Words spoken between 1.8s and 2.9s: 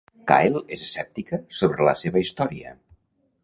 la seva història.